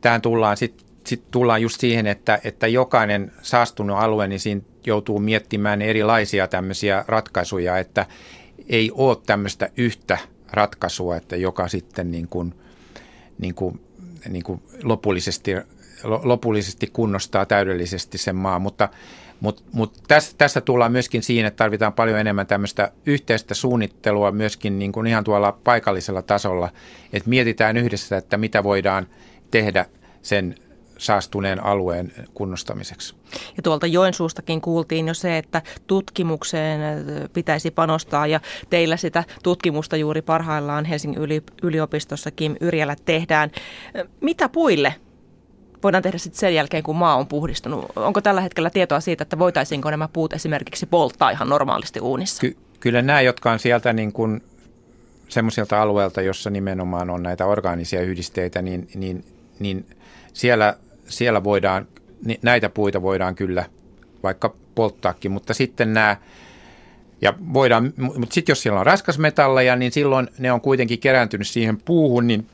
[0.00, 5.18] tähän tullaan sitten sit tullaan just siihen, että, että jokainen saastunut alue, niin siinä joutuu
[5.18, 8.06] miettimään erilaisia tämmöisiä ratkaisuja, että
[8.68, 10.18] ei ole tämmöistä yhtä
[10.52, 12.54] ratkaisua, että joka sitten niin kuin,
[13.38, 13.80] niin kuin,
[14.28, 15.52] niin kuin lopullisesti,
[16.04, 18.88] lopullisesti kunnostaa täydellisesti sen maan, mutta
[19.40, 24.78] mutta mut tässä, tässä tullaan myöskin siihen, että tarvitaan paljon enemmän tämmöistä yhteistä suunnittelua myöskin
[24.78, 26.68] niin kuin ihan tuolla paikallisella tasolla,
[27.12, 29.06] että mietitään yhdessä, että mitä voidaan
[29.50, 29.86] tehdä
[30.22, 30.54] sen
[30.98, 33.14] saastuneen alueen kunnostamiseksi.
[33.56, 36.80] Ja tuolta Joensuustakin kuultiin jo se, että tutkimukseen
[37.32, 43.50] pitäisi panostaa ja teillä sitä tutkimusta juuri parhaillaan Helsingin yliopistossa Kim Yrjälä tehdään.
[44.20, 44.94] Mitä puille
[45.82, 47.86] voidaan tehdä sitten sen jälkeen, kun maa on puhdistunut?
[47.96, 52.40] Onko tällä hetkellä tietoa siitä, että voitaisiinko nämä puut esimerkiksi polttaa ihan normaalisti uunissa?
[52.40, 54.42] Ky- kyllä nämä, jotka on sieltä niin kuin
[55.28, 59.24] semmoisilta alueilta, jossa nimenomaan on näitä orgaanisia yhdisteitä, niin, niin,
[59.58, 59.86] niin
[60.32, 60.76] siellä,
[61.08, 61.88] siellä voidaan,
[62.42, 63.64] näitä puita voidaan kyllä
[64.22, 66.16] vaikka polttaakin, mutta sitten nämä,
[67.20, 71.76] ja voidaan, mutta sitten jos siellä on raskasmetalleja, niin silloin ne on kuitenkin kerääntynyt siihen
[71.76, 72.46] puuhun, niin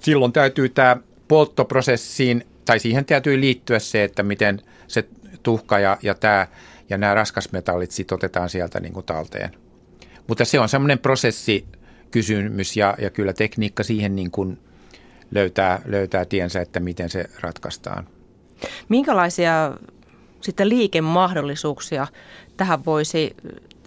[0.00, 0.96] silloin täytyy tämä
[1.28, 5.04] polttoprosessiin tai siihen täytyy liittyä se, että miten se
[5.42, 6.46] tuhka ja, ja, tämä,
[6.90, 9.50] ja nämä raskasmetallit sit otetaan sieltä niin kuin talteen.
[10.28, 14.58] Mutta se on semmoinen prosessikysymys ja, ja kyllä tekniikka siihen niin kuin
[15.30, 18.06] löytää, löytää tiensä, että miten se ratkaistaan.
[18.88, 19.74] Minkälaisia
[20.40, 22.06] sitten liikemahdollisuuksia
[22.56, 23.36] tähän voisi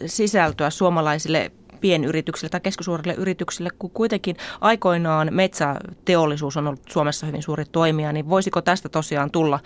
[0.05, 7.65] sisältyä suomalaisille pienyrityksille tai keskisuurille yrityksille, kun kuitenkin aikoinaan metsäteollisuus on ollut Suomessa hyvin suuri
[7.71, 9.59] toimija, niin voisiko tästä tosiaan tulla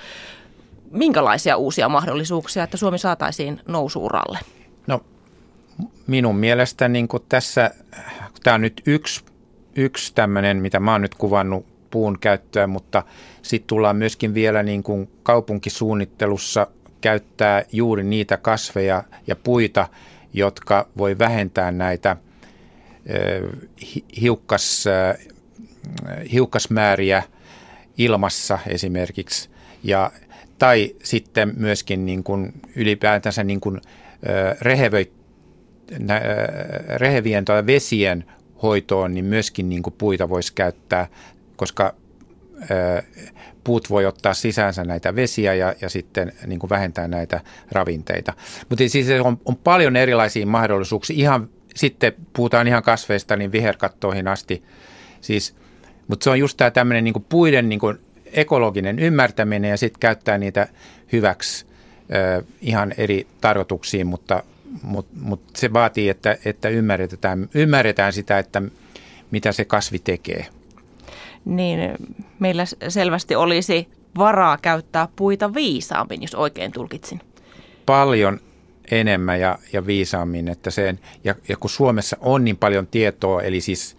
[0.92, 4.40] minkälaisia uusia mahdollisuuksia, että Suomi saataisiin nousuuralle?
[4.88, 5.02] No
[6.08, 7.72] minun mielestä niin tässä,
[8.44, 9.26] tämä on nyt yksi,
[9.76, 13.04] yksi tämmöinen, mitä mä oon nyt kuvannut puun käyttöä, mutta
[13.42, 16.68] sitten tullaan myöskin vielä niin kuin kaupunkisuunnittelussa
[17.02, 19.88] käyttää juuri niitä kasveja ja puita,
[20.34, 22.18] jotka voi vähentää näitä
[24.22, 24.86] hiukkas,
[26.32, 27.24] hiukkasmääriä
[27.98, 29.50] ilmassa esimerkiksi.
[29.84, 30.12] Ja,
[30.60, 33.82] tai sitten myöskin niin kuin ylipäätänsä niin kuin
[36.98, 38.26] rehevien tai vesien
[38.64, 41.08] hoitoon, niin myöskin niin kuin puita voisi käyttää,
[41.56, 41.94] koska
[43.64, 48.34] puut voi ottaa sisäänsä näitä vesiä ja, ja sitten niin kuin vähentää näitä ravinteita.
[48.70, 51.16] Mutta siis on, on paljon erilaisia mahdollisuuksia.
[51.20, 54.64] Ihan, sitten puhutaan ihan kasveista, niin viherkattoihin asti.
[55.22, 55.56] Siis,
[56.08, 58.00] mutta se on just tämä tämmöinen niin puiden niin kuin
[58.34, 60.68] ekologinen ymmärtäminen ja sitten käyttää niitä
[61.12, 61.66] hyväksi
[62.62, 64.44] ihan eri tarkoituksiin, mutta,
[64.82, 68.62] mutta, mutta se vaatii, että, että ymmärretään, ymmärretään sitä, että
[69.32, 70.46] mitä se kasvi tekee
[71.46, 71.80] niin
[72.40, 77.22] meillä selvästi olisi varaa käyttää puita viisaammin, jos oikein tulkitsin.
[77.86, 78.40] Paljon
[78.92, 80.48] enemmän ja, ja viisaammin.
[80.48, 83.98] Että sen, ja, ja kun Suomessa on niin paljon tietoa, eli siis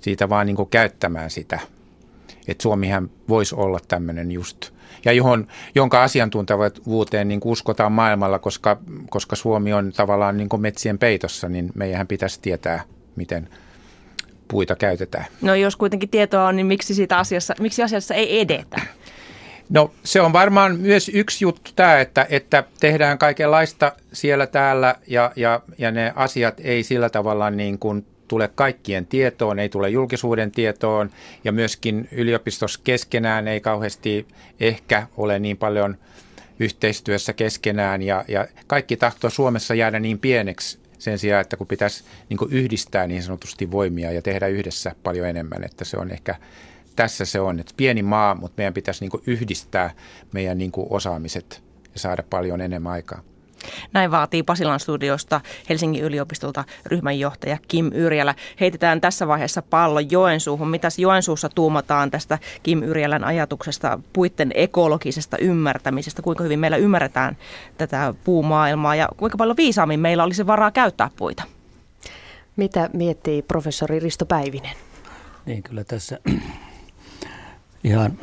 [0.00, 1.60] siitä vaan niin käyttämään sitä,
[2.48, 4.70] että Suomihan voisi olla tämmöinen just,
[5.04, 8.76] ja johon, jonka asiantuntevuuteen niin uskotaan maailmalla, koska,
[9.10, 12.82] koska Suomi on tavallaan niin metsien peitossa, niin meidän pitäisi tietää,
[13.16, 13.48] miten–
[14.48, 15.24] puita käytetään.
[15.42, 18.80] No jos kuitenkin tietoa on, niin miksi, siitä asiassa, miksi asiassa ei edetä?
[19.70, 25.32] No se on varmaan myös yksi juttu tämä, että, että tehdään kaikenlaista siellä täällä ja,
[25.36, 30.50] ja, ja ne asiat ei sillä tavalla niin kuin tule kaikkien tietoon, ei tule julkisuuden
[30.50, 31.10] tietoon
[31.44, 34.26] ja myöskin yliopistossa keskenään ei kauheasti
[34.60, 35.96] ehkä ole niin paljon
[36.60, 42.04] yhteistyössä keskenään ja, ja kaikki tahtoo Suomessa jäädä niin pieneksi, sen sijaan, että kun pitäisi
[42.28, 46.34] niin kuin yhdistää niin sanotusti voimia ja tehdä yhdessä paljon enemmän, että se on ehkä
[46.96, 49.90] tässä se on, että pieni maa, mutta meidän pitäisi niin kuin yhdistää
[50.32, 51.62] meidän niin kuin osaamiset
[51.94, 53.22] ja saada paljon enemmän aikaa.
[53.92, 58.34] Näin vaatii Pasilan studiosta Helsingin yliopistolta ryhmänjohtaja Kim Yrjälä.
[58.60, 60.68] Heitetään tässä vaiheessa pallo Joensuuhun.
[60.68, 66.22] Mitäs Joensuussa tuumataan tästä Kim Yrjälän ajatuksesta puitten ekologisesta ymmärtämisestä?
[66.22, 67.36] Kuinka hyvin meillä ymmärretään
[67.78, 71.42] tätä puumaailmaa ja kuinka paljon viisaammin meillä olisi varaa käyttää puita?
[72.56, 74.76] Mitä miettii professori Risto Päivinen?
[75.46, 76.18] Niin kyllä tässä
[77.84, 78.18] ihan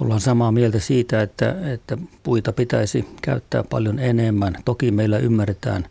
[0.00, 4.56] ollaan samaa mieltä siitä, että, että puita pitäisi käyttää paljon enemmän.
[4.64, 5.86] Toki meillä ymmärretään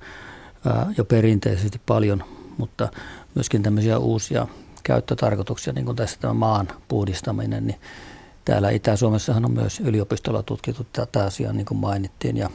[0.65, 2.24] ää, jo perinteisesti paljon,
[2.58, 2.89] mutta
[3.36, 4.48] myöskin tämmöisiä uusia
[4.84, 7.80] käyttötarkoituksia, niin kuin tässä tämä maan puhdistaminen, niin
[8.46, 12.38] täällä Itä-Suomessahan on myös yliopistolla tutkittu tätä asiaa, niin kuin mainittiin.
[12.38, 12.50] Ja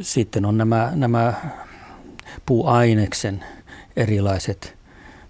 [0.00, 1.34] sitten on nämä, nämä
[2.46, 3.44] puuaineksen
[3.96, 4.76] erilaiset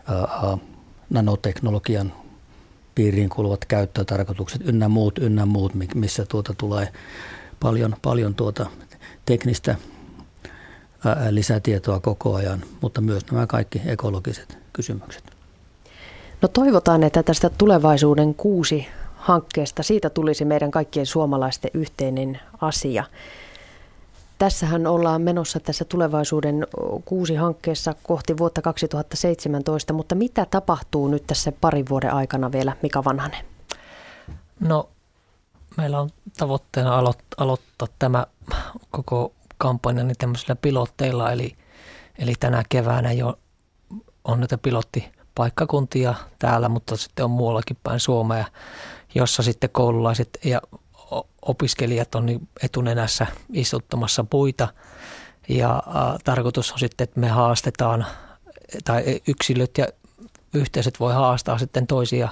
[0.09, 0.59] ää,
[1.11, 2.13] nanoteknologian
[3.01, 6.89] piiriin kuuluvat käyttötarkoitukset ynnä muut, ynnä muut, missä tuota tulee
[7.61, 8.67] paljon, paljon tuota
[9.27, 9.75] teknistä
[11.31, 15.25] lisätietoa koko ajan, mutta myös nämä kaikki ekologiset kysymykset.
[16.43, 18.87] No toivotaan, että tästä tulevaisuuden kuusi
[19.17, 23.05] hankkeesta siitä tulisi meidän kaikkien suomalaisten yhteinen asia.
[24.41, 26.67] Tässähän ollaan menossa tässä tulevaisuuden
[27.05, 33.05] kuusi hankkeessa kohti vuotta 2017, mutta mitä tapahtuu nyt tässä parin vuoden aikana vielä, Mika
[33.05, 33.45] Vanhanen?
[34.61, 34.89] No,
[35.77, 37.03] meillä on tavoitteena
[37.37, 38.27] aloittaa tämä
[38.91, 41.57] koko kampanja niin tämmöisillä pilotteilla, eli,
[42.19, 43.39] eli tänä keväänä jo
[44.25, 48.45] on näitä pilottipaikkakuntia täällä, mutta sitten on muuallakin päin Suomea,
[49.15, 50.61] jossa sitten koululaiset ja
[51.43, 54.69] opiskelijat on niin etunenässä istuttamassa puita.
[55.49, 55.83] Ja
[56.25, 58.07] tarkoitus on sitten, että me haastetaan,
[58.85, 59.87] tai yksilöt ja
[60.55, 62.29] yhteisöt voi haastaa sitten toisia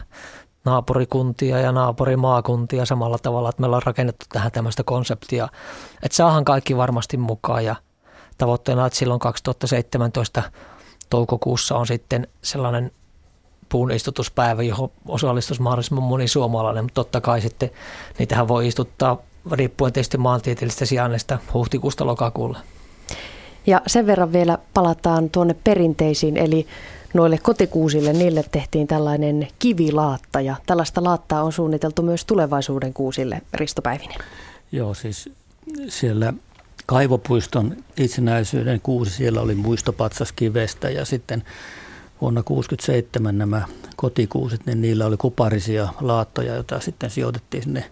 [0.64, 5.48] naapurikuntia ja naapurimaakuntia samalla tavalla, että me ollaan rakennettu tähän tämmöistä konseptia,
[6.02, 7.76] että saahan kaikki varmasti mukaan ja
[8.38, 10.42] tavoitteena, että silloin 2017
[11.10, 12.92] toukokuussa on sitten sellainen
[13.68, 17.70] puun istutuspäivä, johon osallistuisi mahdollisimman moni suomalainen, mutta totta kai sitten
[18.18, 22.58] niitähän voi istuttaa riippuen tietysti maantieteellisestä sijainnista huhtikuusta lokakuulle.
[23.66, 26.66] Ja sen verran vielä palataan tuonne perinteisiin, eli
[27.14, 33.82] noille kotikuusille, niille tehtiin tällainen kivilaatta ja tällaista laattaa on suunniteltu myös tulevaisuuden kuusille, Risto
[33.82, 34.18] Päivinen.
[34.72, 35.30] Joo, siis
[35.88, 36.32] siellä
[36.86, 41.42] Kaivopuiston itsenäisyyden kuusi, siellä oli muistopatsas kivestä ja sitten
[42.20, 43.62] vuonna 1967 nämä
[43.96, 47.84] kotikuuset, niin niillä oli kuparisia laattoja, joita sitten sijoitettiin sinne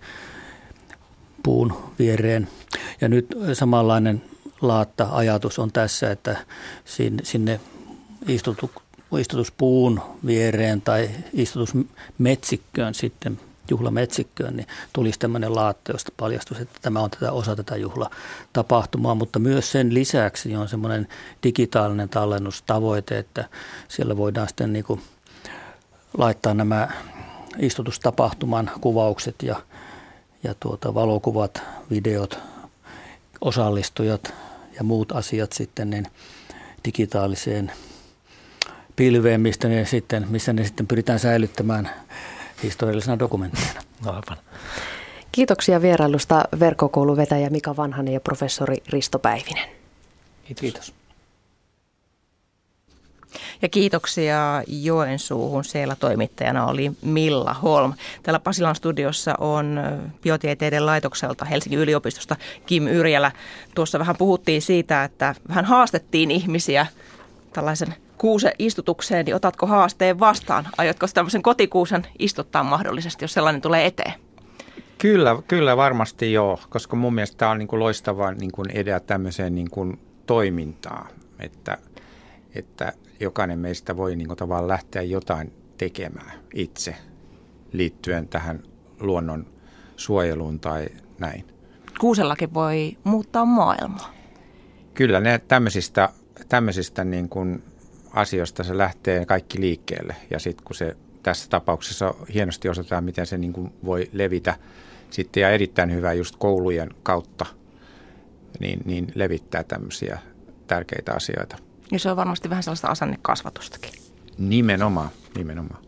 [1.43, 2.49] puun viereen.
[3.01, 4.23] Ja nyt samanlainen
[4.61, 6.37] laatta-ajatus on tässä, että
[7.23, 7.61] sinne
[8.29, 8.71] istutu,
[9.19, 17.11] istutuspuun viereen tai istutusmetsikköön sitten juhlametsikköön, niin tulisi tämmöinen laatto, josta paljastus, että tämä on
[17.11, 21.09] tätä osa tätä juhlatapahtumaa, mutta myös sen lisäksi on semmoinen
[21.43, 23.49] digitaalinen tallennustavoite, että
[23.89, 25.01] siellä voidaan sitten niin kuin
[26.19, 26.89] laittaa nämä
[27.59, 29.63] istutustapahtuman kuvaukset ja,
[30.43, 32.39] ja tuota, valokuvat, videot,
[33.41, 34.35] osallistujat
[34.77, 36.07] ja muut asiat sitten niin
[36.85, 37.73] digitaaliseen
[38.97, 41.91] pilveen, mistä ne sitten, missä ne sitten pyritään säilyttämään
[42.63, 43.81] historiallisena dokumentteina.
[44.05, 44.37] No, aivan.
[45.33, 49.69] Kiitoksia vierailusta verkkokouluvetäjä Mika Vanhanen ja professori Risto Päivinen.
[50.55, 50.95] Kiitos.
[53.63, 55.65] Ja kiitoksia Joensuuhun.
[55.65, 57.95] Siellä toimittajana oli Milla Holm.
[58.23, 59.81] Täällä Pasilan studiossa on
[60.23, 63.33] biotieteiden laitokselta Helsingin yliopistosta Kim Yrjälä.
[63.75, 66.87] Tuossa vähän puhuttiin siitä, että vähän haastettiin ihmisiä
[67.53, 70.69] tällaisen kuusen istutukseen, niin otatko haasteen vastaan?
[70.79, 74.13] Aiotko tämmöisen kotikuusen istuttaa mahdollisesti, jos sellainen tulee eteen?
[74.99, 79.01] Kyllä, kyllä varmasti joo, koska mun mielestä tämä on niin kuin loistava niin kuin idea
[79.01, 81.07] tämmöiseen niin kuin toimintaan,
[81.41, 81.79] että,
[82.55, 86.97] että jokainen meistä voi niin kuin tavallaan lähteä jotain tekemään itse
[87.73, 88.63] liittyen tähän
[89.01, 89.47] luonnon
[89.97, 91.45] suojeluun tai näin.
[92.01, 94.15] Kuusellakin voi muuttaa maailmaa.
[94.95, 96.09] Kyllä ne tämmöisistä,
[96.49, 97.63] tämmöisistä niin kuin
[98.17, 103.39] asioista se lähtee kaikki liikkeelle ja sitten kun se tässä tapauksessa hienosti osataan, miten se
[103.39, 104.55] niin kuin voi levitä
[105.11, 107.47] sitten ja erittäin hyvä just koulujen kautta
[108.61, 110.19] niin, niin levittää tämmöisiä
[110.67, 111.57] tärkeitä asioita.
[111.93, 113.93] Ja se on varmasti vähän sellaista asennekasvatustakin.
[114.39, 115.87] Nimenomaan, nimenomaan.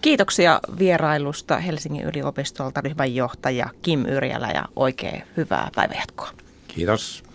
[0.00, 6.30] Kiitoksia vierailusta Helsingin yliopistolta ryhmänjohtaja Kim Yrjälä ja oikein hyvää päivänjatkoa.
[6.68, 7.29] Kiitos.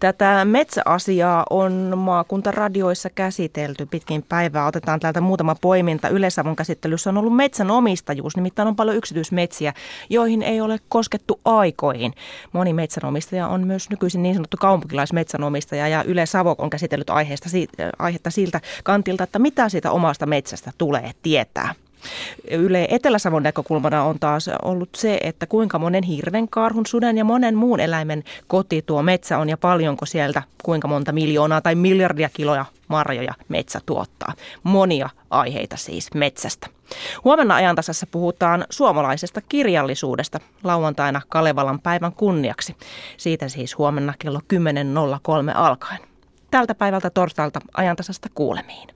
[0.00, 4.66] Tätä metsäasiaa on maakuntaradioissa käsitelty pitkin päivää.
[4.66, 6.08] Otetaan täältä muutama poiminta.
[6.08, 9.72] Yleisavun käsittelyssä on ollut metsänomistajuus, nimittäin on paljon yksityismetsiä,
[10.10, 12.12] joihin ei ole koskettu aikoihin.
[12.52, 17.48] Moni metsänomistaja on myös nykyisin niin sanottu kaupunkilaismetsänomistaja ja Yle Savo on käsitellyt aiheesta,
[17.98, 21.74] aihetta siltä kantilta, että mitä siitä omasta metsästä tulee tietää.
[22.50, 27.56] Yle Etelä-Savon näkökulmana on taas ollut se, että kuinka monen hirven, karhun, suden ja monen
[27.56, 32.64] muun eläimen koti tuo metsä on ja paljonko sieltä, kuinka monta miljoonaa tai miljardia kiloja
[32.88, 34.32] marjoja metsä tuottaa.
[34.62, 36.66] Monia aiheita siis metsästä.
[37.24, 42.76] Huomenna ajantasassa puhutaan suomalaisesta kirjallisuudesta lauantaina Kalevalan päivän kunniaksi.
[43.16, 46.00] Siitä siis huomenna kello 10.03 alkaen.
[46.50, 48.95] Tältä päivältä torstailta ajantasasta kuulemiin.